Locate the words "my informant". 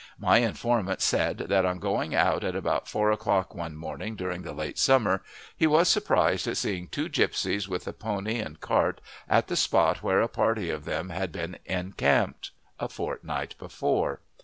0.17-0.99